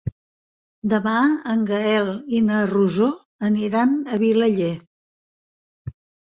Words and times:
Demà 0.93 1.17
en 1.53 1.67
Gaël 1.71 2.09
i 2.37 2.39
na 2.45 2.61
Rosó 2.71 3.11
aniran 3.49 3.95
a 4.17 4.21
Vilaller. 4.25 4.71